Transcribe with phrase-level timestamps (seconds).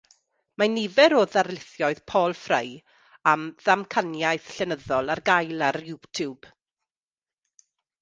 [0.61, 2.71] Mae nifer o ddarlithoedd Paul Fry
[3.35, 6.55] am 'ddamcaniaeth llenyddol' ar gael ar YouTube.